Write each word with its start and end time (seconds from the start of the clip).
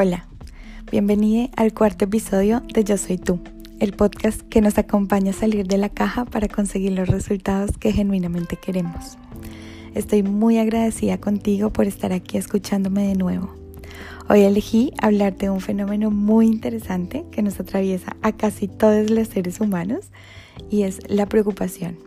Hola, 0.00 0.28
bienvenida 0.92 1.48
al 1.56 1.74
cuarto 1.74 2.04
episodio 2.04 2.62
de 2.72 2.84
Yo 2.84 2.96
Soy 2.96 3.18
Tú, 3.18 3.40
el 3.80 3.94
podcast 3.94 4.42
que 4.42 4.60
nos 4.60 4.78
acompaña 4.78 5.32
a 5.32 5.34
salir 5.34 5.66
de 5.66 5.76
la 5.76 5.88
caja 5.88 6.24
para 6.24 6.46
conseguir 6.46 6.92
los 6.92 7.08
resultados 7.08 7.76
que 7.76 7.90
genuinamente 7.90 8.54
queremos. 8.54 9.18
Estoy 9.96 10.22
muy 10.22 10.58
agradecida 10.58 11.18
contigo 11.18 11.70
por 11.70 11.88
estar 11.88 12.12
aquí 12.12 12.38
escuchándome 12.38 13.08
de 13.08 13.16
nuevo. 13.16 13.52
Hoy 14.28 14.42
elegí 14.42 14.92
hablar 15.02 15.36
de 15.36 15.50
un 15.50 15.60
fenómeno 15.60 16.12
muy 16.12 16.46
interesante 16.46 17.24
que 17.32 17.42
nos 17.42 17.58
atraviesa 17.58 18.16
a 18.22 18.30
casi 18.30 18.68
todos 18.68 19.10
los 19.10 19.26
seres 19.26 19.60
humanos 19.60 20.12
y 20.70 20.82
es 20.82 21.00
la 21.08 21.26
preocupación. 21.26 21.98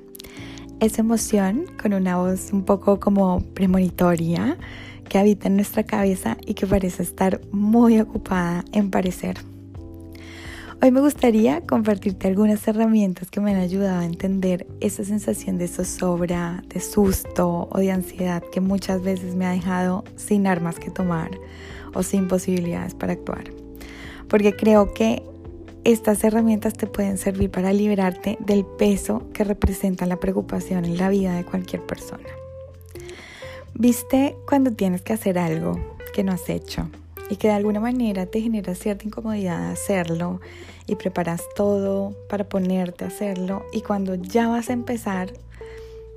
Esa 0.79 1.01
emoción 1.01 1.65
con 1.81 1.91
una 1.91 2.15
voz 2.15 2.53
un 2.53 2.63
poco 2.63 3.01
como 3.01 3.41
premonitoria, 3.53 4.58
que 5.11 5.20
habita 5.20 5.49
en 5.49 5.57
nuestra 5.57 5.83
cabeza 5.83 6.38
y 6.45 6.53
que 6.53 6.65
parece 6.65 7.03
estar 7.03 7.41
muy 7.52 7.99
ocupada 7.99 8.63
en 8.71 8.89
parecer. 8.89 9.39
Hoy 10.81 10.89
me 10.91 11.02
gustaría 11.02 11.59
compartirte 11.59 12.29
algunas 12.29 12.65
herramientas 12.65 13.29
que 13.29 13.41
me 13.41 13.52
han 13.52 13.59
ayudado 13.59 13.99
a 13.99 14.05
entender 14.05 14.67
esa 14.79 15.03
sensación 15.03 15.57
de 15.57 15.67
zozobra, 15.67 16.63
de 16.73 16.79
susto 16.79 17.67
o 17.69 17.77
de 17.79 17.91
ansiedad 17.91 18.41
que 18.53 18.61
muchas 18.61 19.03
veces 19.03 19.35
me 19.35 19.45
ha 19.45 19.52
dejado 19.52 20.05
sin 20.16 20.47
armas 20.47 20.79
que 20.79 20.91
tomar 20.91 21.30
o 21.93 22.03
sin 22.03 22.30
posibilidades 22.30 22.95
para 22.95 23.11
actuar. 23.11 23.43
Porque 24.30 24.55
creo 24.55 24.93
que 24.93 25.23
estas 25.83 26.23
herramientas 26.23 26.75
te 26.75 26.88
pueden 26.88 27.17
servir 27.17 27.52
para 27.52 27.73
liberarte 27.73 28.38
del 28.39 28.63
peso 28.63 29.27
que 29.33 29.43
representa 29.43 30.05
la 30.05 30.21
preocupación 30.21 30.85
en 30.85 30.95
la 30.95 31.09
vida 31.09 31.35
de 31.35 31.43
cualquier 31.43 31.85
persona. 31.85 32.30
¿Viste 33.73 34.35
cuando 34.48 34.71
tienes 34.71 35.02
que 35.02 35.13
hacer 35.13 35.39
algo 35.39 35.80
que 36.13 36.23
no 36.23 36.33
has 36.33 36.50
hecho 36.50 36.89
y 37.30 37.38
que 37.38 37.47
de 37.47 37.53
alguna 37.53 37.80
manera 37.80 38.25
te 38.25 38.41
genera 38.41 38.75
cierta 38.75 39.05
incomodidad 39.05 39.72
hacerlo 39.72 40.41
y 40.86 40.95
preparas 40.95 41.44
todo 41.55 42.14
para 42.30 42.49
ponerte 42.49 43.05
a 43.05 43.08
hacerlo 43.08 43.66
y 43.72 43.81
cuando 43.81 44.16
ya 44.16 44.49
vas 44.49 44.69
a 44.69 44.73
empezar, 44.73 45.31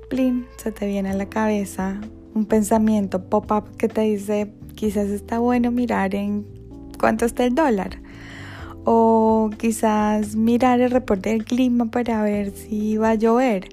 plin, 0.09 0.45
se 0.57 0.71
te 0.71 0.85
viene 0.85 1.09
a 1.09 1.15
la 1.15 1.27
cabeza 1.27 1.99
un 2.33 2.45
pensamiento 2.45 3.23
pop-up 3.29 3.77
que 3.77 3.87
te 3.87 4.01
dice 4.01 4.51
quizás 4.75 5.07
está 5.07 5.39
bueno 5.39 5.71
mirar 5.71 6.13
en 6.13 6.45
cuánto 6.99 7.25
está 7.25 7.45
el 7.45 7.55
dólar 7.55 8.01
o 8.83 9.49
quizás 9.57 10.35
mirar 10.35 10.81
el 10.81 10.91
reporte 10.91 11.29
del 11.29 11.45
clima 11.45 11.85
para 11.85 12.21
ver 12.21 12.51
si 12.51 12.97
va 12.97 13.11
a 13.11 13.15
llover 13.15 13.69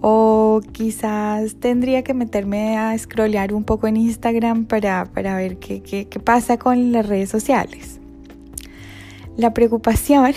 o 0.00 0.60
quizás 0.72 1.56
tendría 1.56 2.02
que 2.02 2.14
meterme 2.14 2.78
a 2.78 2.96
scrollear 2.96 3.52
un 3.52 3.64
poco 3.64 3.86
en 3.86 3.96
Instagram 3.96 4.64
para, 4.64 5.04
ver 5.04 5.58
qué, 5.58 5.82
qué 5.82 6.20
pasa 6.20 6.58
con 6.58 6.92
las 6.92 7.06
redes 7.06 7.28
sociales. 7.28 8.00
La 9.36 9.54
preocupación 9.54 10.34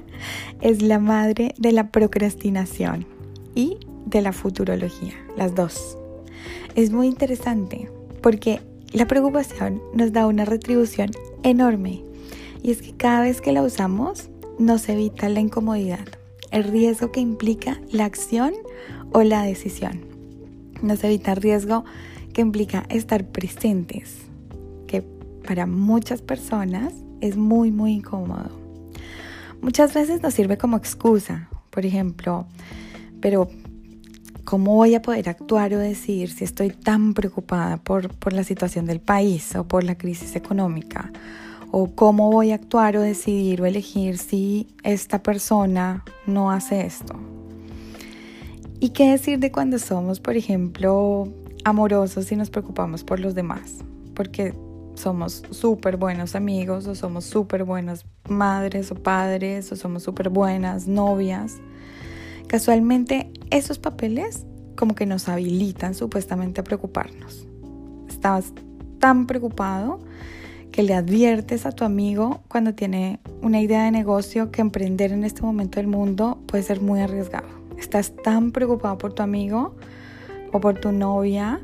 es 0.60 0.82
la 0.82 0.98
madre 0.98 1.54
de 1.58 1.72
la 1.72 1.90
procrastinación 1.90 3.06
y 3.54 3.78
de 4.06 4.22
la 4.22 4.32
futurología, 4.32 5.14
las 5.36 5.54
dos. 5.54 5.98
Es 6.74 6.90
muy 6.90 7.06
interesante 7.06 7.90
porque 8.20 8.60
la 8.92 9.06
preocupación 9.06 9.82
nos 9.94 10.12
da 10.12 10.26
una 10.26 10.44
retribución 10.44 11.10
enorme 11.42 12.02
y 12.62 12.70
es 12.70 12.82
que 12.82 12.92
cada 12.92 13.22
vez 13.22 13.40
que 13.40 13.52
la 13.52 13.62
usamos 13.62 14.28
nos 14.58 14.88
evita 14.88 15.28
la 15.28 15.40
incomodidad 15.40 16.06
el 16.52 16.64
riesgo 16.64 17.10
que 17.10 17.20
implica 17.20 17.80
la 17.90 18.04
acción 18.04 18.52
o 19.10 19.22
la 19.22 19.42
decisión. 19.42 20.00
Nos 20.82 21.02
evita 21.02 21.32
el 21.32 21.38
riesgo 21.38 21.84
que 22.32 22.42
implica 22.42 22.84
estar 22.88 23.26
presentes, 23.26 24.18
que 24.86 25.02
para 25.46 25.66
muchas 25.66 26.22
personas 26.22 26.92
es 27.20 27.36
muy, 27.36 27.70
muy 27.70 27.92
incómodo. 27.94 28.50
Muchas 29.60 29.94
veces 29.94 30.22
nos 30.22 30.34
sirve 30.34 30.58
como 30.58 30.76
excusa, 30.76 31.48
por 31.70 31.86
ejemplo, 31.86 32.46
pero 33.20 33.48
¿cómo 34.44 34.74
voy 34.74 34.94
a 34.94 35.02
poder 35.02 35.28
actuar 35.28 35.72
o 35.74 35.78
decir 35.78 36.30
si 36.30 36.44
estoy 36.44 36.70
tan 36.70 37.14
preocupada 37.14 37.76
por, 37.76 38.08
por 38.16 38.32
la 38.32 38.44
situación 38.44 38.86
del 38.86 39.00
país 39.00 39.54
o 39.54 39.66
por 39.66 39.84
la 39.84 39.96
crisis 39.96 40.36
económica? 40.36 41.12
O 41.72 41.88
cómo 41.94 42.30
voy 42.30 42.52
a 42.52 42.56
actuar 42.56 42.96
o 42.98 43.00
decidir 43.00 43.62
o 43.62 43.66
elegir 43.66 44.18
si 44.18 44.68
esta 44.84 45.22
persona 45.22 46.04
no 46.26 46.50
hace 46.50 46.84
esto. 46.84 47.14
¿Y 48.78 48.90
qué 48.90 49.10
decir 49.10 49.38
de 49.38 49.50
cuando 49.50 49.78
somos, 49.78 50.20
por 50.20 50.36
ejemplo, 50.36 51.28
amorosos 51.64 52.30
y 52.30 52.36
nos 52.36 52.50
preocupamos 52.50 53.04
por 53.04 53.20
los 53.20 53.34
demás? 53.34 53.78
Porque 54.14 54.54
somos 54.96 55.44
súper 55.50 55.96
buenos 55.96 56.34
amigos 56.34 56.86
o 56.86 56.94
somos 56.94 57.24
súper 57.24 57.64
buenas 57.64 58.04
madres 58.28 58.92
o 58.92 58.94
padres 58.94 59.72
o 59.72 59.76
somos 59.76 60.02
súper 60.02 60.28
buenas 60.28 60.86
novias. 60.86 61.56
Casualmente 62.48 63.30
esos 63.50 63.78
papeles 63.78 64.44
como 64.76 64.94
que 64.94 65.06
nos 65.06 65.26
habilitan 65.26 65.94
supuestamente 65.94 66.60
a 66.60 66.64
preocuparnos. 66.64 67.46
Estabas 68.08 68.52
tan 68.98 69.26
preocupado 69.26 70.00
que 70.72 70.82
le 70.82 70.94
adviertes 70.94 71.66
a 71.66 71.72
tu 71.72 71.84
amigo 71.84 72.40
cuando 72.48 72.74
tiene 72.74 73.20
una 73.42 73.60
idea 73.60 73.84
de 73.84 73.90
negocio 73.90 74.50
que 74.50 74.62
emprender 74.62 75.12
en 75.12 75.22
este 75.22 75.42
momento 75.42 75.78
del 75.78 75.86
mundo 75.86 76.38
puede 76.46 76.64
ser 76.64 76.80
muy 76.80 77.00
arriesgado. 77.00 77.46
Estás 77.78 78.16
tan 78.16 78.52
preocupado 78.52 78.96
por 78.96 79.12
tu 79.12 79.22
amigo 79.22 79.76
o 80.50 80.60
por 80.60 80.80
tu 80.80 80.90
novia 80.90 81.60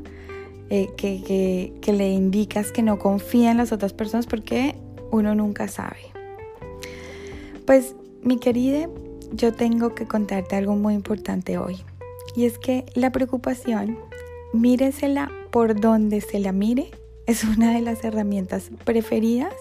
eh, 0.68 0.90
que, 0.96 1.72
que 1.80 1.92
le 1.92 2.10
indicas 2.10 2.70
que 2.70 2.82
no 2.82 2.98
confía 2.98 3.50
en 3.50 3.56
las 3.56 3.72
otras 3.72 3.94
personas 3.94 4.26
porque 4.26 4.76
uno 5.10 5.34
nunca 5.34 5.68
sabe. 5.68 5.98
Pues 7.64 7.94
mi 8.22 8.38
querida, 8.38 8.88
yo 9.32 9.54
tengo 9.54 9.94
que 9.94 10.06
contarte 10.06 10.56
algo 10.56 10.76
muy 10.76 10.94
importante 10.94 11.56
hoy. 11.56 11.78
Y 12.36 12.44
es 12.44 12.58
que 12.58 12.84
la 12.94 13.10
preocupación, 13.10 13.98
míresela 14.52 15.30
por 15.50 15.80
donde 15.80 16.20
se 16.20 16.40
la 16.40 16.52
mire, 16.52 16.90
es 17.28 17.44
una 17.44 17.74
de 17.74 17.82
las 17.82 18.02
herramientas 18.04 18.70
preferidas 18.84 19.52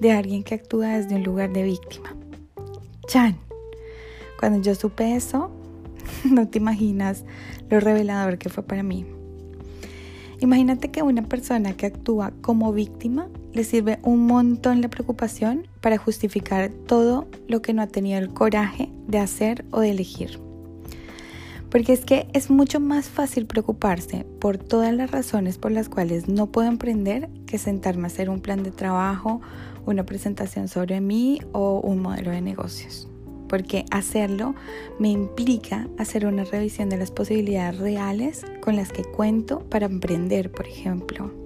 de 0.00 0.10
alguien 0.10 0.42
que 0.42 0.56
actúa 0.56 0.88
desde 0.88 1.14
un 1.14 1.22
lugar 1.22 1.52
de 1.52 1.62
víctima. 1.62 2.16
Chan, 3.06 3.38
cuando 4.40 4.60
yo 4.60 4.74
supe 4.74 5.14
eso, 5.14 5.48
no 6.24 6.48
te 6.48 6.58
imaginas 6.58 7.24
lo 7.70 7.78
revelador 7.78 8.38
que 8.38 8.48
fue 8.48 8.64
para 8.64 8.82
mí. 8.82 9.06
Imagínate 10.40 10.90
que 10.90 11.02
una 11.02 11.22
persona 11.22 11.74
que 11.76 11.86
actúa 11.86 12.32
como 12.40 12.72
víctima 12.72 13.28
le 13.54 13.62
sirve 13.62 14.00
un 14.02 14.26
montón 14.26 14.80
la 14.80 14.88
preocupación 14.88 15.68
para 15.80 15.98
justificar 15.98 16.70
todo 16.88 17.28
lo 17.46 17.62
que 17.62 17.72
no 17.72 17.82
ha 17.82 17.86
tenido 17.86 18.18
el 18.18 18.34
coraje 18.34 18.90
de 19.06 19.18
hacer 19.18 19.64
o 19.70 19.78
de 19.78 19.90
elegir. 19.90 20.45
Porque 21.70 21.92
es 21.92 22.04
que 22.04 22.28
es 22.32 22.50
mucho 22.50 22.80
más 22.80 23.08
fácil 23.08 23.46
preocuparse 23.46 24.24
por 24.40 24.58
todas 24.58 24.94
las 24.94 25.10
razones 25.10 25.58
por 25.58 25.72
las 25.72 25.88
cuales 25.88 26.28
no 26.28 26.46
puedo 26.46 26.68
emprender 26.68 27.28
que 27.46 27.58
sentarme 27.58 28.04
a 28.04 28.06
hacer 28.06 28.30
un 28.30 28.40
plan 28.40 28.62
de 28.62 28.70
trabajo, 28.70 29.40
una 29.84 30.04
presentación 30.04 30.68
sobre 30.68 31.00
mí 31.00 31.40
o 31.52 31.80
un 31.80 32.00
modelo 32.00 32.30
de 32.30 32.40
negocios. 32.40 33.08
Porque 33.48 33.84
hacerlo 33.90 34.54
me 34.98 35.08
implica 35.08 35.88
hacer 35.98 36.26
una 36.26 36.44
revisión 36.44 36.88
de 36.88 36.98
las 36.98 37.10
posibilidades 37.10 37.78
reales 37.78 38.44
con 38.60 38.76
las 38.76 38.92
que 38.92 39.04
cuento 39.04 39.60
para 39.60 39.86
emprender, 39.86 40.50
por 40.50 40.66
ejemplo 40.66 41.45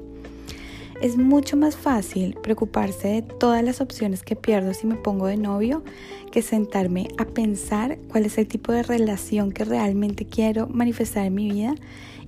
es 1.01 1.17
mucho 1.17 1.57
más 1.57 1.77
fácil 1.77 2.37
preocuparse 2.43 3.09
de 3.09 3.23
todas 3.23 3.65
las 3.65 3.81
opciones 3.81 4.23
que 4.23 4.37
pierdo 4.37 4.75
si 4.75 4.87
me 4.87 4.97
pongo 4.97 5.27
de 5.27 5.37
novio 5.37 5.83
que 6.31 6.43
sentarme 6.43 7.09
a 7.19 7.25
pensar 7.25 7.99
cuál 8.09 8.27
es 8.27 8.39
el 8.39 8.47
tipo 8.47 8.73
de 8.73 8.83
relación 8.83 9.51
que 9.51 9.65
realmente 9.65 10.27
quiero 10.27 10.69
manifestar 10.69 11.25
en 11.25 11.35
mi 11.35 11.51
vida 11.51 11.75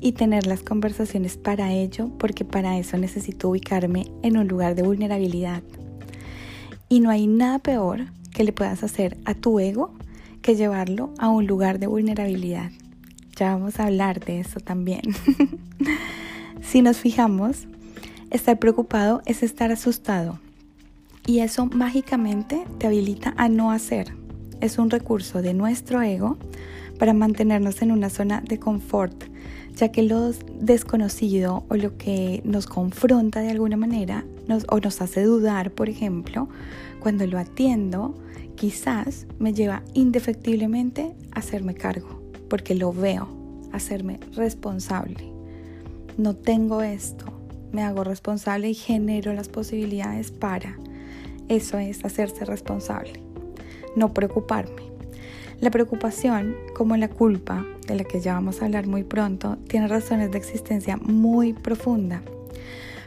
y 0.00 0.12
tener 0.12 0.47
las 0.47 0.62
conversaciones 0.62 1.37
para 1.37 1.73
ello, 1.73 2.11
porque 2.19 2.44
para 2.44 2.76
eso 2.79 2.97
necesito 2.97 3.50
ubicarme 3.50 4.06
en 4.23 4.37
un 4.37 4.49
lugar 4.49 4.75
de 4.75 4.82
vulnerabilidad. 4.82 5.62
Y 6.88 7.00
no 7.00 7.11
hay 7.11 7.26
nada 7.29 7.61
peor 7.61 8.06
que 8.35 8.43
le 8.43 8.52
puedas 8.52 8.82
hacer 8.82 9.17
a 9.25 9.35
tu 9.35 9.61
ego 9.61 9.94
que 10.41 10.56
llevarlo 10.56 11.14
a 11.19 11.29
un 11.29 11.47
lugar 11.47 11.79
de 11.79 11.87
vulnerabilidad. 11.87 12.73
Ya 13.37 13.55
vamos 13.55 13.79
a 13.79 13.87
hablar 13.87 14.25
de 14.25 14.41
eso 14.41 14.58
también. 14.58 15.02
si 16.61 16.82
nos 16.82 16.97
fijamos, 16.97 17.69
Estar 18.32 18.58
preocupado 18.58 19.20
es 19.26 19.43
estar 19.43 19.70
asustado 19.73 20.38
y 21.26 21.40
eso 21.40 21.67
mágicamente 21.67 22.64
te 22.79 22.87
habilita 22.87 23.34
a 23.37 23.50
no 23.50 23.70
hacer. 23.70 24.14
Es 24.62 24.79
un 24.79 24.88
recurso 24.88 25.43
de 25.43 25.52
nuestro 25.52 26.00
ego 26.00 26.38
para 26.99 27.12
mantenernos 27.12 27.82
en 27.82 27.93
una 27.93 28.08
zona 28.08 28.40
de 28.40 28.58
confort, 28.58 29.25
ya 29.76 29.93
que 29.93 30.02
lo 30.02 30.32
desconocido 30.58 31.67
o 31.69 31.75
lo 31.75 31.99
que 31.99 32.40
nos 32.46 32.67
confronta 32.67 33.40
de 33.40 33.50
alguna 33.50 33.76
manera 33.76 34.25
nos, 34.49 34.64
o 34.70 34.81
nos 34.81 35.02
hace 35.02 35.25
dudar, 35.25 35.70
por 35.70 35.90
ejemplo, 35.90 36.49
cuando 37.00 37.26
lo 37.26 37.38
atiendo, 37.38 38.14
quizás 38.55 39.26
me 39.40 39.52
lleva 39.52 39.82
indefectiblemente 39.93 41.14
a 41.32 41.40
hacerme 41.40 41.75
cargo, 41.75 42.23
porque 42.49 42.75
lo 42.75 42.94
veo, 42.94 43.28
a 43.73 43.76
hacerme 43.76 44.20
responsable. 44.35 45.31
No 46.17 46.35
tengo 46.35 46.81
esto, 46.81 47.42
me 47.73 47.83
hago 47.83 48.05
responsable 48.05 48.71
y 48.71 48.75
genero 48.75 49.33
las 49.33 49.49
posibilidades 49.49 50.31
para. 50.31 50.77
Eso 51.49 51.79
es 51.79 52.05
hacerse 52.05 52.45
responsable, 52.45 53.21
no 53.97 54.13
preocuparme. 54.15 54.93
La 55.61 55.71
preocupación, 55.71 56.57
como 56.75 56.97
la 56.97 57.09
culpa, 57.09 57.65
de 57.87 57.95
la 57.95 58.05
que 58.05 58.21
ya 58.21 58.35
vamos 58.35 58.61
a 58.61 58.65
hablar 58.65 58.87
muy 58.87 59.05
pronto, 59.05 59.59
tiene 59.69 59.89
razones 59.89 60.31
de 60.31 60.39
existencia 60.39 60.97
muy 60.97 61.53
profunda. 61.53 62.23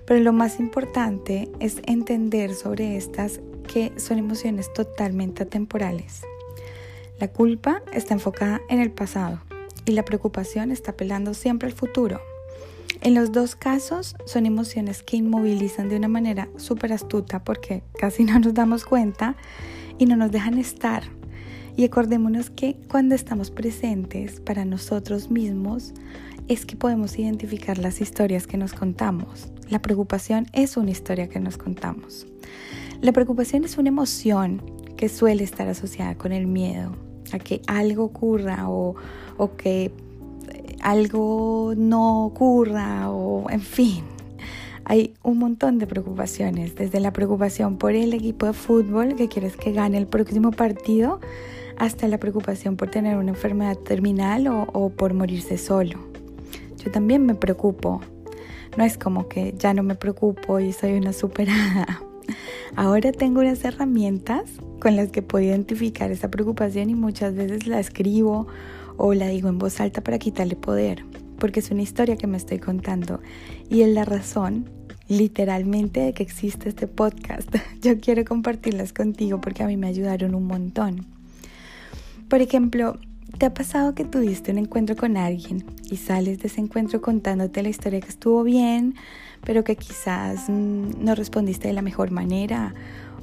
Pero 0.05 0.19
lo 0.21 0.33
más 0.33 0.59
importante 0.59 1.49
es 1.59 1.81
entender 1.85 2.53
sobre 2.53 2.95
estas 2.95 3.41
que 3.67 3.91
son 3.97 4.19
emociones 4.19 4.71
totalmente 4.73 5.43
atemporales. 5.43 6.21
La 7.19 7.27
culpa 7.29 7.81
está 7.91 8.13
enfocada 8.13 8.61
en 8.69 8.79
el 8.79 8.91
pasado 8.91 9.41
y 9.85 9.91
la 9.91 10.05
preocupación 10.05 10.71
está 10.71 10.91
apelando 10.91 11.33
siempre 11.33 11.67
al 11.67 11.73
futuro. 11.73 12.21
En 13.01 13.13
los 13.13 13.31
dos 13.31 13.55
casos 13.55 14.15
son 14.25 14.45
emociones 14.45 15.03
que 15.03 15.17
inmovilizan 15.17 15.89
de 15.89 15.97
una 15.97 16.07
manera 16.07 16.49
súper 16.57 16.93
astuta 16.93 17.43
porque 17.43 17.83
casi 17.97 18.23
no 18.25 18.39
nos 18.39 18.53
damos 18.53 18.85
cuenta 18.85 19.35
y 19.97 20.05
no 20.05 20.15
nos 20.15 20.31
dejan 20.31 20.57
estar. 20.57 21.03
Y 21.77 21.83
acordémonos 21.83 22.49
que 22.49 22.77
cuando 22.89 23.15
estamos 23.15 23.51
presentes 23.51 24.39
para 24.39 24.63
nosotros 24.63 25.29
mismos 25.29 25.93
es 26.47 26.65
que 26.65 26.77
podemos 26.77 27.17
identificar 27.19 27.77
las 27.77 27.99
historias 28.01 28.47
que 28.47 28.57
nos 28.57 28.73
contamos. 28.73 29.51
La 29.69 29.81
preocupación 29.81 30.45
es 30.53 30.77
una 30.77 30.91
historia 30.91 31.27
que 31.27 31.39
nos 31.39 31.57
contamos. 31.57 32.27
La 33.01 33.11
preocupación 33.11 33.65
es 33.65 33.77
una 33.77 33.89
emoción 33.89 34.61
que 34.95 35.09
suele 35.09 35.43
estar 35.43 35.67
asociada 35.67 36.15
con 36.15 36.31
el 36.31 36.47
miedo 36.47 36.95
a 37.33 37.39
que 37.39 37.61
algo 37.67 38.05
ocurra 38.05 38.69
o, 38.69 38.95
o 39.37 39.55
que 39.55 39.91
algo 40.85 41.73
no 41.75 42.25
ocurra 42.25 43.09
o 43.09 43.49
en 43.49 43.61
fin. 43.61 44.03
Hay 44.85 45.15
un 45.23 45.39
montón 45.39 45.79
de 45.79 45.87
preocupaciones, 45.87 46.75
desde 46.75 46.99
la 46.99 47.11
preocupación 47.11 47.77
por 47.77 47.93
el 47.93 48.13
equipo 48.13 48.45
de 48.45 48.53
fútbol 48.53 49.15
que 49.15 49.27
quieres 49.27 49.57
que 49.57 49.71
gane 49.71 49.97
el 49.97 50.05
próximo 50.05 50.51
partido 50.51 51.19
hasta 51.77 52.07
la 52.07 52.19
preocupación 52.19 52.77
por 52.77 52.91
tener 52.91 53.17
una 53.17 53.31
enfermedad 53.31 53.77
terminal 53.77 54.47
o, 54.47 54.67
o 54.73 54.91
por 54.91 55.15
morirse 55.15 55.57
solo. 55.57 55.97
Yo 56.77 56.91
también 56.91 57.25
me 57.25 57.33
preocupo. 57.33 58.01
No 58.77 58.83
es 58.83 58.99
como 58.99 59.27
que 59.27 59.55
ya 59.57 59.73
no 59.73 59.81
me 59.81 59.95
preocupo 59.95 60.59
y 60.59 60.71
soy 60.71 60.93
una 60.93 61.13
superada. 61.13 62.03
Ahora 62.75 63.11
tengo 63.11 63.39
unas 63.39 63.65
herramientas 63.65 64.43
con 64.79 64.95
las 64.95 65.09
que 65.09 65.23
puedo 65.23 65.43
identificar 65.43 66.11
esa 66.11 66.29
preocupación 66.29 66.91
y 66.91 66.95
muchas 66.95 67.33
veces 67.33 67.65
la 67.65 67.79
escribo 67.79 68.45
o 68.97 69.13
la 69.13 69.27
digo 69.27 69.49
en 69.49 69.57
voz 69.57 69.79
alta 69.79 70.01
para 70.01 70.19
quitarle 70.19 70.55
poder, 70.55 71.03
porque 71.39 71.59
es 71.59 71.71
una 71.71 71.81
historia 71.81 72.17
que 72.17 72.27
me 72.27 72.37
estoy 72.37 72.59
contando 72.59 73.21
y 73.69 73.81
es 73.81 73.89
la 73.89 74.05
razón 74.05 74.69
literalmente 75.07 75.99
de 75.99 76.13
que 76.13 76.23
existe 76.23 76.69
este 76.69 76.87
podcast. 76.87 77.53
Yo 77.81 77.99
quiero 77.99 78.25
compartirlas 78.25 78.93
contigo 78.93 79.41
porque 79.41 79.63
a 79.63 79.67
mí 79.67 79.77
me 79.77 79.87
ayudaron 79.87 80.35
un 80.35 80.47
montón. 80.47 81.05
Por 82.27 82.41
ejemplo, 82.41 82.97
¿te 83.37 83.45
ha 83.45 83.53
pasado 83.53 83.93
que 83.93 84.05
tuviste 84.05 84.51
un 84.51 84.57
encuentro 84.57 84.95
con 84.95 85.17
alguien 85.17 85.63
y 85.89 85.97
sales 85.97 86.39
de 86.39 86.47
ese 86.47 86.61
encuentro 86.61 87.01
contándote 87.01 87.61
la 87.61 87.69
historia 87.69 88.01
que 88.01 88.09
estuvo 88.09 88.43
bien, 88.43 88.95
pero 89.43 89.63
que 89.63 89.75
quizás 89.75 90.49
mm, 90.49 91.03
no 91.03 91.13
respondiste 91.13 91.67
de 91.67 91.73
la 91.73 91.83
mejor 91.83 92.09
manera 92.11 92.73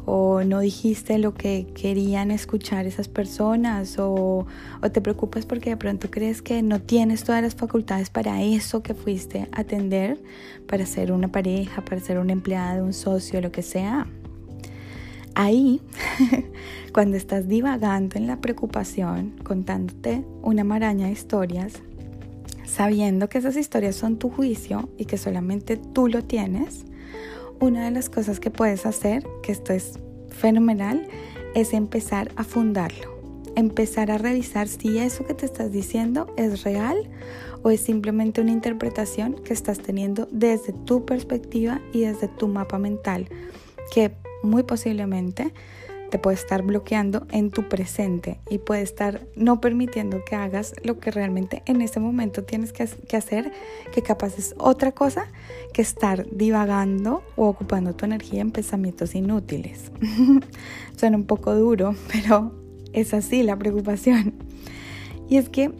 o 0.04 0.42
no 0.42 0.60
dijiste 0.60 1.18
lo 1.18 1.34
que 1.34 1.66
querían 1.74 2.30
escuchar 2.30 2.86
esas 2.86 3.08
personas 3.08 3.96
o, 3.98 4.46
te 4.92 5.00
preocupas 5.00 5.46
porque 5.46 5.70
de 5.70 5.76
pronto 5.76 6.10
crees 6.10 6.42
que 6.42 6.62
no 6.62 6.80
tienes 6.80 7.24
todas 7.24 7.42
las 7.42 7.54
facultades 7.54 8.10
para 8.10 8.42
eso 8.42 8.82
que 8.82 8.94
fuiste 8.94 9.48
a 9.52 9.60
atender, 9.60 10.20
para 10.66 10.86
ser 10.86 11.12
una 11.12 11.28
pareja, 11.28 11.84
para 11.84 12.00
ser 12.00 12.18
una 12.18 12.32
empleada, 12.32 12.82
un 12.82 12.92
socio, 12.92 13.40
lo 13.40 13.52
que 13.52 13.62
sea. 13.62 14.06
Ahí, 15.34 15.80
cuando 16.92 17.16
estás 17.16 17.48
divagando 17.48 18.18
en 18.18 18.26
la 18.26 18.40
preocupación, 18.40 19.34
contándote 19.44 20.24
una 20.42 20.62
maraña 20.64 21.06
de 21.06 21.12
historias, 21.12 21.74
sabiendo 22.66 23.28
que 23.28 23.38
esas 23.38 23.56
historias 23.56 23.96
son 23.96 24.18
tu 24.18 24.28
juicio 24.28 24.90
y 24.98 25.06
que 25.06 25.16
solamente 25.16 25.76
tú 25.76 26.08
lo 26.08 26.22
tienes, 26.24 26.84
una 27.62 27.84
de 27.84 27.92
las 27.92 28.10
cosas 28.10 28.40
que 28.40 28.50
puedes 28.50 28.86
hacer, 28.86 29.24
que 29.40 29.52
esto 29.52 29.72
es 29.72 30.00
fenomenal, 30.30 31.06
es 31.54 31.72
empezar 31.74 32.32
a 32.34 32.42
fundarlo. 32.42 33.12
Empezar 33.54 34.10
a 34.10 34.18
revisar 34.18 34.66
si 34.66 34.98
eso 34.98 35.24
que 35.24 35.34
te 35.34 35.46
estás 35.46 35.70
diciendo 35.70 36.26
es 36.36 36.64
real 36.64 37.08
o 37.62 37.70
es 37.70 37.80
simplemente 37.80 38.40
una 38.40 38.50
interpretación 38.50 39.34
que 39.34 39.52
estás 39.52 39.78
teniendo 39.78 40.26
desde 40.32 40.72
tu 40.72 41.06
perspectiva 41.06 41.80
y 41.92 42.00
desde 42.00 42.26
tu 42.26 42.48
mapa 42.48 42.78
mental, 42.78 43.28
que 43.94 44.10
muy 44.42 44.64
posiblemente 44.64 45.52
te 46.12 46.18
puede 46.18 46.36
estar 46.36 46.60
bloqueando 46.60 47.26
en 47.30 47.50
tu 47.50 47.70
presente 47.70 48.38
y 48.50 48.58
puede 48.58 48.82
estar 48.82 49.26
no 49.34 49.62
permitiendo 49.62 50.22
que 50.26 50.36
hagas 50.36 50.74
lo 50.84 51.00
que 51.00 51.10
realmente 51.10 51.62
en 51.64 51.80
ese 51.80 52.00
momento 52.00 52.44
tienes 52.44 52.74
que, 52.74 52.82
hacer, 53.16 53.50
que 53.94 54.02
capaz 54.02 54.36
es 54.36 54.54
otra 54.58 54.92
cosa 54.92 55.24
que 55.72 55.80
estar 55.80 56.26
divagando 56.30 57.22
o 57.34 57.48
ocupando 57.48 57.94
tu 57.94 58.04
energía 58.04 58.42
en 58.42 58.50
pensamientos 58.50 59.14
inútiles. 59.14 59.90
Suena 60.98 61.16
un 61.16 61.24
poco 61.24 61.54
duro, 61.54 61.94
pero 62.12 62.52
es 62.92 63.14
así 63.14 63.42
la 63.42 63.58
preocupación. 63.58 64.34
Y 65.30 65.38
es 65.38 65.48
que 65.48 65.72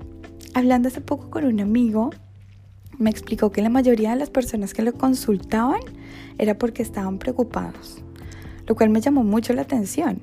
hablando 0.54 0.88
hace 0.88 1.02
poco 1.02 1.28
con 1.28 1.44
un 1.44 1.60
amigo, 1.60 2.08
me 2.96 3.10
explicó 3.10 3.52
que 3.52 3.60
la 3.60 3.68
mayoría 3.68 4.12
de 4.12 4.16
las 4.16 4.30
personas 4.30 4.72
que 4.72 4.80
lo 4.80 4.94
consultaban 4.94 5.80
era 6.38 6.56
porque 6.56 6.82
estaban 6.82 7.18
preocupados 7.18 8.02
lo 8.66 8.74
cual 8.74 8.90
me 8.90 9.00
llamó 9.00 9.24
mucho 9.24 9.52
la 9.52 9.62
atención, 9.62 10.20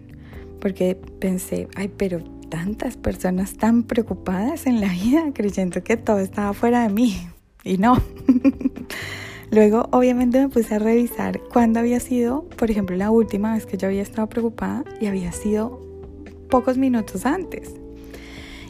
porque 0.59 0.95
pensé, 1.19 1.67
ay, 1.75 1.89
pero 1.95 2.21
tantas 2.49 2.97
personas 2.97 3.53
tan 3.53 3.83
preocupadas 3.83 4.67
en 4.67 4.81
la 4.81 4.89
vida 5.03 5.31
creyendo 5.33 5.83
que 5.83 5.97
todo 5.97 6.19
estaba 6.19 6.53
fuera 6.53 6.83
de 6.83 6.89
mí. 6.89 7.17
Y 7.63 7.77
no. 7.77 8.01
Luego, 9.51 9.89
obviamente, 9.91 10.39
me 10.39 10.49
puse 10.49 10.75
a 10.75 10.79
revisar 10.79 11.41
cuándo 11.51 11.79
había 11.79 11.99
sido, 11.99 12.43
por 12.57 12.69
ejemplo, 12.69 12.95
la 12.95 13.09
última 13.09 13.53
vez 13.53 13.65
que 13.65 13.77
yo 13.77 13.87
había 13.87 14.03
estado 14.03 14.27
preocupada 14.27 14.83
y 15.01 15.07
había 15.07 15.31
sido 15.31 15.81
pocos 16.49 16.77
minutos 16.77 17.25
antes. 17.25 17.73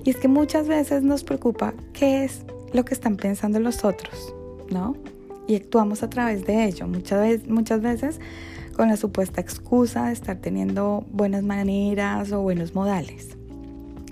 Y 0.05 0.09
es 0.09 0.17
que 0.17 0.29
muchas 0.29 0.67
veces 0.67 1.03
nos 1.03 1.23
preocupa 1.23 1.73
qué 1.93 2.23
es 2.23 2.45
lo 2.71 2.85
que 2.85 2.93
están 2.93 3.17
pensando 3.17 3.59
los 3.59 3.83
otros, 3.83 4.33
¿no? 4.69 4.95
Y 5.47 5.55
actuamos 5.55 6.01
a 6.03 6.09
través 6.09 6.45
de 6.45 6.65
ello. 6.65 6.87
Muchas 6.87 7.19
veces, 7.19 7.49
muchas 7.49 7.81
veces 7.81 8.19
con 8.79 8.87
la 8.87 8.95
supuesta 8.95 9.41
excusa 9.41 10.05
de 10.05 10.13
estar 10.13 10.37
teniendo 10.37 11.05
buenas 11.11 11.43
maneras 11.43 12.31
o 12.31 12.41
buenos 12.41 12.75
modales. 12.75 13.35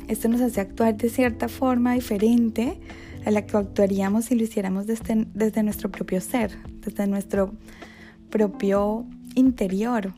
Esto 0.10 0.28
nos 0.28 0.42
hace 0.42 0.60
actuar 0.60 0.98
de 0.98 1.08
cierta 1.08 1.48
forma 1.48 1.94
diferente 1.94 2.78
a 3.26 3.32
la 3.32 3.46
que 3.46 3.56
actuaríamos 3.56 4.26
si 4.26 4.36
lo 4.36 4.44
hiciéramos 4.44 4.86
desde, 4.86 5.26
desde 5.34 5.64
nuestro 5.64 5.90
propio 5.90 6.20
ser, 6.20 6.52
desde 6.86 7.08
nuestro 7.08 7.54
propio 8.30 9.06
interior. 9.36 10.14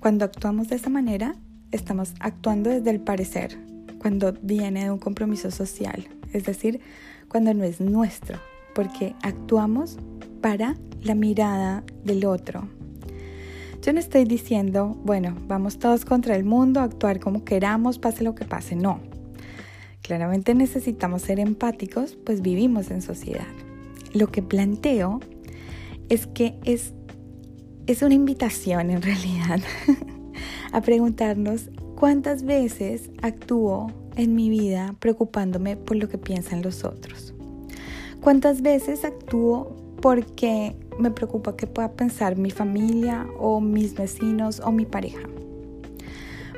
Cuando 0.00 0.24
actuamos 0.24 0.66
de 0.66 0.74
esa 0.74 0.90
manera, 0.90 1.36
estamos 1.70 2.14
actuando 2.18 2.70
desde 2.70 2.90
el 2.90 2.98
parecer, 2.98 3.56
cuando 3.98 4.32
viene 4.42 4.86
de 4.86 4.90
un 4.90 4.98
compromiso 4.98 5.52
social, 5.52 6.08
es 6.32 6.46
decir, 6.46 6.80
cuando 7.28 7.54
no 7.54 7.62
es 7.62 7.80
nuestro, 7.80 8.40
porque 8.74 9.14
actuamos 9.22 9.98
para 10.40 10.74
la 11.00 11.14
mirada 11.14 11.84
del 12.02 12.24
otro, 12.24 12.68
yo 13.84 13.92
no 13.92 13.98
estoy 13.98 14.24
diciendo, 14.24 14.96
bueno, 15.04 15.36
vamos 15.46 15.78
todos 15.78 16.06
contra 16.06 16.34
el 16.36 16.44
mundo, 16.44 16.80
actuar 16.80 17.20
como 17.20 17.44
queramos, 17.44 17.98
pase 17.98 18.24
lo 18.24 18.34
que 18.34 18.46
pase. 18.46 18.76
No. 18.76 18.98
Claramente 20.00 20.54
necesitamos 20.54 21.20
ser 21.20 21.38
empáticos, 21.38 22.16
pues 22.24 22.40
vivimos 22.40 22.90
en 22.90 23.02
sociedad. 23.02 23.46
Lo 24.14 24.28
que 24.28 24.40
planteo 24.40 25.20
es 26.08 26.26
que 26.26 26.58
es, 26.64 26.94
es 27.86 28.00
una 28.00 28.14
invitación 28.14 28.88
en 28.90 29.02
realidad 29.02 29.60
a 30.72 30.80
preguntarnos 30.80 31.68
cuántas 31.94 32.44
veces 32.44 33.10
actúo 33.20 33.92
en 34.16 34.34
mi 34.34 34.48
vida 34.48 34.94
preocupándome 34.98 35.76
por 35.76 35.98
lo 35.98 36.08
que 36.08 36.16
piensan 36.16 36.62
los 36.62 36.84
otros. 36.84 37.34
¿Cuántas 38.22 38.62
veces 38.62 39.04
actúo 39.04 39.76
porque 40.00 40.74
me 40.98 41.10
preocupa 41.10 41.56
qué 41.56 41.66
pueda 41.66 41.92
pensar 41.92 42.36
mi 42.36 42.50
familia 42.50 43.26
o 43.38 43.60
mis 43.60 43.94
vecinos 43.94 44.60
o 44.60 44.72
mi 44.72 44.86
pareja. 44.86 45.28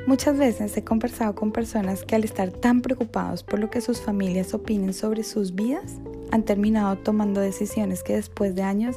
Muchas 0.06 0.38
veces 0.38 0.76
he 0.76 0.84
conversado 0.84 1.34
con 1.34 1.50
personas 1.50 2.04
que 2.04 2.14
al 2.14 2.22
estar 2.22 2.50
tan 2.50 2.80
preocupados 2.80 3.42
por 3.42 3.58
lo 3.58 3.70
que 3.70 3.80
sus 3.80 4.00
familias 4.00 4.54
opinen 4.54 4.94
sobre 4.94 5.24
sus 5.24 5.54
vidas, 5.54 5.96
han 6.30 6.44
terminado 6.44 6.96
tomando 6.98 7.40
decisiones 7.40 8.02
que 8.02 8.14
después 8.14 8.54
de 8.54 8.62
años 8.62 8.96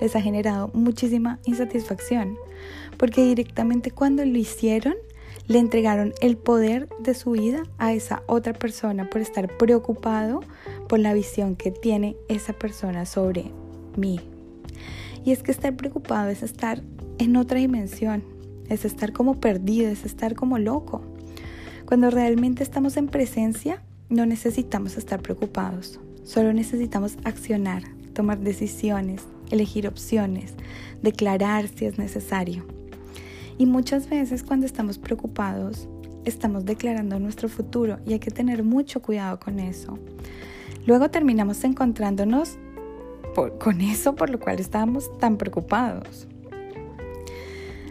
les 0.00 0.16
ha 0.16 0.20
generado 0.20 0.70
muchísima 0.74 1.38
insatisfacción, 1.44 2.36
porque 2.98 3.24
directamente 3.24 3.90
cuando 3.90 4.24
lo 4.24 4.36
hicieron, 4.36 4.94
le 5.46 5.58
entregaron 5.58 6.12
el 6.20 6.36
poder 6.36 6.88
de 7.00 7.14
su 7.14 7.32
vida 7.32 7.62
a 7.78 7.92
esa 7.92 8.22
otra 8.26 8.52
persona 8.52 9.08
por 9.10 9.20
estar 9.20 9.56
preocupado 9.56 10.40
por 10.88 10.98
la 10.98 11.14
visión 11.14 11.56
que 11.56 11.70
tiene 11.70 12.16
esa 12.28 12.52
persona 12.52 13.06
sobre 13.06 13.50
mí, 13.96 14.20
Y 15.24 15.32
es 15.32 15.42
que 15.42 15.52
estar 15.52 15.76
preocupado 15.76 16.30
es 16.30 16.42
estar 16.42 16.82
en 17.18 17.36
otra 17.36 17.58
dimensión, 17.58 18.24
es 18.68 18.84
estar 18.84 19.12
como 19.12 19.40
perdido, 19.40 19.90
es 19.90 20.04
estar 20.04 20.34
como 20.34 20.58
loco. 20.58 21.02
Cuando 21.86 22.10
realmente 22.10 22.62
estamos 22.62 22.96
en 22.96 23.08
presencia, 23.08 23.82
no 24.08 24.26
necesitamos 24.26 24.96
estar 24.96 25.20
preocupados, 25.20 26.00
solo 26.24 26.52
necesitamos 26.52 27.16
accionar, 27.24 27.82
tomar 28.14 28.38
decisiones, 28.40 29.22
elegir 29.50 29.86
opciones, 29.86 30.54
declarar 31.02 31.68
si 31.68 31.86
es 31.86 31.98
necesario. 31.98 32.64
Y 33.58 33.66
muchas 33.66 34.08
veces 34.08 34.42
cuando 34.42 34.66
estamos 34.66 34.98
preocupados, 34.98 35.88
estamos 36.24 36.64
declarando 36.64 37.18
nuestro 37.18 37.48
futuro 37.48 37.98
y 38.06 38.14
hay 38.14 38.18
que 38.18 38.30
tener 38.30 38.62
mucho 38.62 39.02
cuidado 39.02 39.38
con 39.38 39.60
eso. 39.60 39.98
Luego 40.86 41.10
terminamos 41.10 41.62
encontrándonos 41.64 42.56
con 43.58 43.80
eso 43.80 44.14
por 44.14 44.30
lo 44.30 44.38
cual 44.38 44.60
estábamos 44.60 45.16
tan 45.18 45.36
preocupados. 45.36 46.26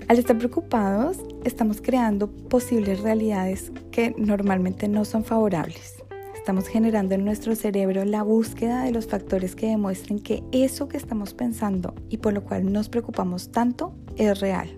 Al 0.07 0.17
estar 0.17 0.37
preocupados, 0.37 1.17
estamos 1.43 1.81
creando 1.81 2.31
posibles 2.31 3.01
realidades 3.01 3.71
que 3.91 4.15
normalmente 4.17 4.87
no 4.87 5.05
son 5.05 5.23
favorables. 5.23 6.03
Estamos 6.35 6.67
generando 6.67 7.13
en 7.13 7.25
nuestro 7.25 7.55
cerebro 7.55 8.03
la 8.05 8.23
búsqueda 8.23 8.83
de 8.83 8.91
los 8.91 9.05
factores 9.05 9.55
que 9.55 9.67
demuestren 9.67 10.19
que 10.19 10.43
eso 10.51 10.87
que 10.87 10.97
estamos 10.97 11.35
pensando 11.35 11.93
y 12.09 12.17
por 12.17 12.33
lo 12.33 12.43
cual 12.43 12.73
nos 12.73 12.89
preocupamos 12.89 13.51
tanto 13.51 13.93
es 14.17 14.39
real. 14.39 14.69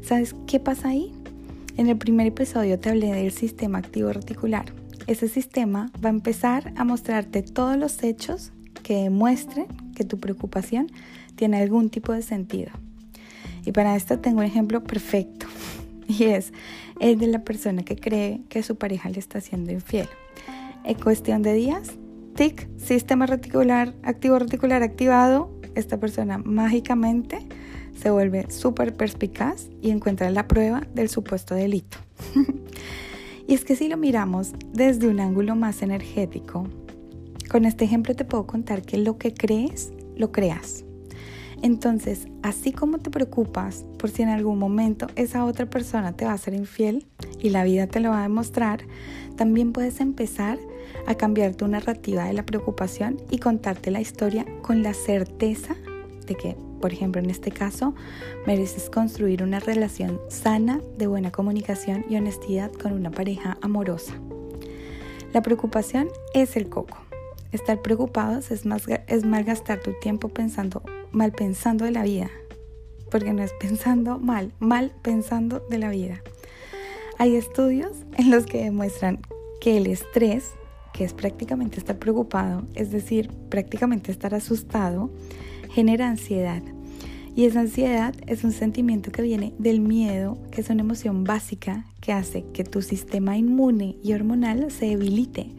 ¿Sabes 0.00 0.36
qué 0.46 0.60
pasa 0.60 0.90
ahí? 0.90 1.12
En 1.76 1.88
el 1.88 1.98
primer 1.98 2.28
episodio 2.28 2.78
te 2.78 2.90
hablé 2.90 3.12
del 3.12 3.32
sistema 3.32 3.78
activo 3.78 4.12
reticular. 4.12 4.66
Ese 5.08 5.26
sistema 5.26 5.90
va 6.04 6.08
a 6.08 6.12
empezar 6.12 6.72
a 6.76 6.84
mostrarte 6.84 7.42
todos 7.42 7.76
los 7.76 8.02
hechos 8.04 8.52
que 8.86 9.02
demuestren 9.02 9.66
que 9.96 10.04
tu 10.04 10.20
preocupación 10.20 10.86
tiene 11.34 11.60
algún 11.60 11.90
tipo 11.90 12.12
de 12.12 12.22
sentido. 12.22 12.70
Y 13.64 13.72
para 13.72 13.96
esto 13.96 14.20
tengo 14.20 14.38
un 14.38 14.44
ejemplo 14.44 14.84
perfecto. 14.84 15.46
Y 16.08 16.22
es 16.26 16.52
el 17.00 17.18
de 17.18 17.26
la 17.26 17.42
persona 17.42 17.82
que 17.82 17.96
cree 17.96 18.42
que 18.48 18.62
su 18.62 18.76
pareja 18.76 19.10
le 19.10 19.18
está 19.18 19.40
siendo 19.40 19.72
infiel. 19.72 20.08
En 20.84 20.94
cuestión 20.94 21.42
de 21.42 21.52
días, 21.52 21.94
tic, 22.36 22.68
sistema 22.78 23.26
reticular, 23.26 23.92
activo 24.04 24.38
reticular 24.38 24.84
activado, 24.84 25.50
esta 25.74 25.98
persona 25.98 26.38
mágicamente 26.38 27.40
se 28.00 28.10
vuelve 28.10 28.48
súper 28.52 28.94
perspicaz 28.94 29.68
y 29.82 29.90
encuentra 29.90 30.30
la 30.30 30.46
prueba 30.46 30.86
del 30.94 31.08
supuesto 31.08 31.56
delito. 31.56 31.98
y 33.48 33.54
es 33.54 33.64
que 33.64 33.74
si 33.74 33.88
lo 33.88 33.96
miramos 33.96 34.52
desde 34.72 35.08
un 35.08 35.18
ángulo 35.18 35.56
más 35.56 35.82
energético, 35.82 36.68
con 37.50 37.64
este 37.64 37.84
ejemplo 37.84 38.14
te 38.14 38.24
puedo 38.24 38.46
contar 38.46 38.82
que 38.82 38.98
lo 38.98 39.18
que 39.18 39.32
crees, 39.32 39.92
lo 40.16 40.32
creas. 40.32 40.84
Entonces, 41.62 42.28
así 42.42 42.72
como 42.72 42.98
te 42.98 43.10
preocupas 43.10 43.84
por 43.98 44.10
si 44.10 44.22
en 44.22 44.28
algún 44.28 44.58
momento 44.58 45.06
esa 45.16 45.44
otra 45.44 45.66
persona 45.66 46.12
te 46.12 46.24
va 46.24 46.32
a 46.32 46.38
ser 46.38 46.54
infiel 46.54 47.06
y 47.40 47.50
la 47.50 47.64
vida 47.64 47.86
te 47.86 48.00
lo 48.00 48.10
va 48.10 48.20
a 48.20 48.22
demostrar, 48.22 48.84
también 49.36 49.72
puedes 49.72 50.00
empezar 50.00 50.58
a 51.06 51.14
cambiar 51.14 51.54
tu 51.54 51.66
narrativa 51.66 52.24
de 52.24 52.32
la 52.32 52.44
preocupación 52.44 53.20
y 53.30 53.38
contarte 53.38 53.90
la 53.90 54.00
historia 54.00 54.44
con 54.62 54.82
la 54.82 54.92
certeza 54.92 55.76
de 56.26 56.34
que, 56.34 56.56
por 56.80 56.92
ejemplo, 56.92 57.22
en 57.22 57.30
este 57.30 57.50
caso, 57.50 57.94
mereces 58.46 58.90
construir 58.90 59.42
una 59.42 59.60
relación 59.60 60.20
sana 60.28 60.80
de 60.98 61.06
buena 61.06 61.30
comunicación 61.30 62.04
y 62.08 62.16
honestidad 62.16 62.72
con 62.72 62.92
una 62.92 63.10
pareja 63.10 63.56
amorosa. 63.62 64.14
La 65.32 65.42
preocupación 65.42 66.08
es 66.34 66.56
el 66.56 66.68
coco. 66.68 67.05
Estar 67.56 67.80
preocupados 67.80 68.50
es, 68.50 68.66
más, 68.66 68.82
es 69.06 69.24
malgastar 69.24 69.80
tu 69.80 69.94
tiempo 69.98 70.28
pensando 70.28 70.82
mal 71.10 71.32
pensando 71.32 71.86
de 71.86 71.90
la 71.90 72.02
vida, 72.02 72.30
porque 73.10 73.32
no 73.32 73.42
es 73.42 73.54
pensando 73.58 74.18
mal, 74.18 74.52
mal 74.58 74.92
pensando 75.00 75.64
de 75.70 75.78
la 75.78 75.88
vida. 75.88 76.22
Hay 77.16 77.34
estudios 77.34 77.92
en 78.18 78.30
los 78.30 78.44
que 78.44 78.62
demuestran 78.62 79.20
que 79.62 79.78
el 79.78 79.86
estrés, 79.86 80.50
que 80.92 81.04
es 81.04 81.14
prácticamente 81.14 81.78
estar 81.78 81.98
preocupado, 81.98 82.62
es 82.74 82.90
decir, 82.90 83.30
prácticamente 83.48 84.12
estar 84.12 84.34
asustado, 84.34 85.08
genera 85.70 86.10
ansiedad. 86.10 86.62
Y 87.34 87.46
esa 87.46 87.60
ansiedad 87.60 88.14
es 88.26 88.44
un 88.44 88.52
sentimiento 88.52 89.12
que 89.12 89.22
viene 89.22 89.54
del 89.58 89.80
miedo, 89.80 90.36
que 90.50 90.60
es 90.60 90.68
una 90.68 90.82
emoción 90.82 91.24
básica 91.24 91.86
que 92.02 92.12
hace 92.12 92.44
que 92.52 92.64
tu 92.64 92.82
sistema 92.82 93.38
inmune 93.38 93.96
y 94.02 94.12
hormonal 94.12 94.70
se 94.70 94.88
debilite 94.88 95.54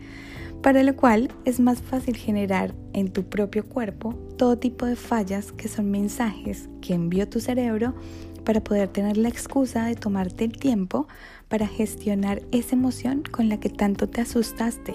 para 0.62 0.84
lo 0.84 0.96
cual 0.96 1.30
es 1.46 1.60
más 1.60 1.82
fácil 1.82 2.18
generar 2.18 2.74
en 2.94 3.12
tu 3.12 3.24
propio 3.24 3.66
cuerpo 3.66 4.14
todo 4.38 4.58
tipo 4.58 4.86
de 4.86 4.96
fallas 4.96 5.52
que 5.52 5.68
son 5.68 5.92
mensajes 5.92 6.70
que 6.82 6.94
envió 6.94 7.30
tu 7.30 7.40
cerebro 7.40 7.94
para 8.44 8.64
poder 8.64 8.88
tener 8.88 9.18
la 9.18 9.30
excusa 9.30 9.86
de 9.86 9.96
tomarte 9.96 10.46
el 10.46 10.58
tiempo 10.58 11.08
para 11.48 11.68
gestionar 11.68 12.42
esa 12.52 12.76
emoción 12.76 13.24
con 13.30 13.50
la 13.50 13.60
que 13.60 13.70
tanto 13.70 14.08
te 14.08 14.22
asustaste. 14.22 14.94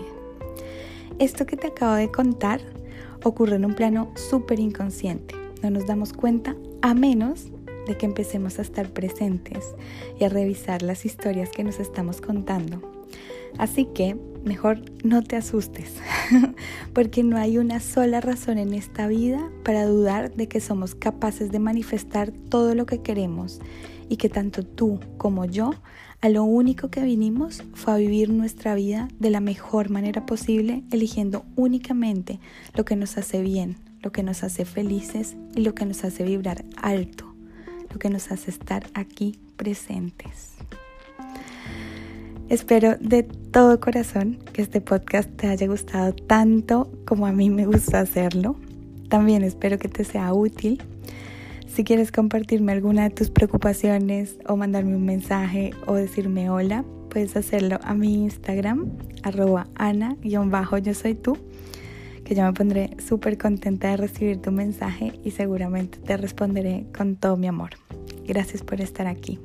Esto 1.19 1.47
que 1.47 1.57
te 1.57 1.69
acabo 1.69 1.95
de 1.95 2.11
contar 2.11 2.61
ocurre 3.23 3.57
en 3.57 3.65
un 3.65 3.75
plano 3.75 4.11
súper 4.15 4.59
inconsciente. 4.59 5.35
No 5.63 5.71
nos 5.71 5.87
damos 5.87 6.13
cuenta 6.13 6.57
a 6.81 6.95
menos 6.95 7.47
de 7.87 7.97
que 7.97 8.07
empecemos 8.07 8.59
a 8.59 8.63
estar 8.63 8.91
presentes 8.91 9.75
y 10.19 10.25
a 10.25 10.29
revisar 10.29 10.83
las 10.83 11.05
historias 11.05 11.51
que 11.51 11.65
nos 11.65 11.79
estamos 11.79 12.21
contando. 12.21 13.02
Así 13.59 13.87
que 13.95 14.17
mejor 14.45 14.81
no 15.05 15.23
te 15.23 15.37
asustes, 15.37 15.95
porque 16.93 17.23
no 17.23 17.37
hay 17.37 17.59
una 17.59 17.81
sola 17.81 18.21
razón 18.21 18.59
en 18.59 18.75
esta 18.75 19.07
vida 19.07 19.51
para 19.65 19.87
dudar 19.87 20.35
de 20.35 20.49
que 20.49 20.61
somos 20.61 20.95
capaces 20.95 21.51
de 21.51 21.59
manifestar 21.59 22.33
todo 22.33 22.75
lo 22.75 22.87
que 22.87 23.03
queremos 23.03 23.61
y 24.09 24.17
que 24.17 24.29
tanto 24.29 24.65
tú 24.65 25.01
como 25.17 25.45
yo 25.45 25.73
a 26.21 26.29
lo 26.29 26.45
único 26.45 26.89
que 26.89 27.03
vinimos 27.03 27.65
fue 27.75 27.95
a 27.95 27.97
vivir 27.97 28.31
nuestra 28.31 28.75
vida 28.75 29.09
de 29.19 29.31
la 29.31 29.41
mejor 29.41 29.91
manera 29.91 30.25
posible, 30.25 30.85
eligiendo 30.93 31.45
únicamente 31.57 32.39
lo 32.75 32.85
que 32.85 32.95
nos 32.95 33.17
hace 33.17 33.43
bien, 33.43 33.77
lo 34.03 34.13
que 34.13 34.23
nos 34.23 34.45
hace 34.45 34.65
felices 34.65 35.37
y 35.57 35.63
lo 35.63 35.75
que 35.75 35.85
nos 35.85 36.05
hace 36.05 36.23
vibrar 36.23 36.65
alto, 36.77 37.35
lo 37.91 37.99
que 37.99 38.09
nos 38.09 38.31
hace 38.31 38.53
estar 38.53 38.87
aquí 38.95 39.39
presentes. 39.57 40.62
Espero 42.53 42.97
de 43.01 43.23
todo 43.23 43.81
corazón 43.81 44.39
que 44.53 44.61
este 44.61 44.83
podcast 44.83 45.27
te 45.37 45.47
haya 45.47 45.67
gustado 45.67 46.13
tanto 46.13 46.93
como 47.07 47.25
a 47.25 47.33
mí 47.33 47.49
me 47.49 47.65
gusta 47.65 48.01
hacerlo. 48.01 48.57
También 49.09 49.43
espero 49.43 49.79
que 49.79 49.89
te 49.89 50.05
sea 50.05 50.35
útil. 50.35 50.83
Si 51.67 51.83
quieres 51.83 52.13
compartirme 52.13 52.73
alguna 52.73 53.05
de 53.05 53.09
tus 53.09 53.31
preocupaciones 53.31 54.37
o 54.47 54.57
mandarme 54.57 54.97
un 54.97 55.07
mensaje 55.07 55.71
o 55.87 55.95
decirme 55.95 56.51
hola, 56.51 56.85
puedes 57.09 57.39
hacerlo 57.39 57.79
a 57.85 57.95
mi 57.95 58.25
Instagram, 58.25 58.99
arroba 59.23 59.69
ana-yo 59.77 60.45
soy 60.93 61.15
tú, 61.15 61.39
que 62.23 62.35
yo 62.35 62.43
me 62.43 62.53
pondré 62.53 62.91
súper 62.99 63.39
contenta 63.39 63.89
de 63.89 63.97
recibir 63.97 64.43
tu 64.43 64.53
mensaje 64.53 65.19
y 65.25 65.31
seguramente 65.31 65.97
te 66.01 66.19
responderé 66.19 66.85
con 66.95 67.17
todo 67.17 67.39
mi 67.39 67.47
amor. 67.47 67.71
Gracias 68.27 68.63
por 68.63 68.83
estar 68.83 69.07
aquí. 69.07 69.39